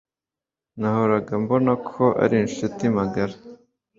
[0.79, 3.35] Nahoraga mbona ko ari inshuti magara.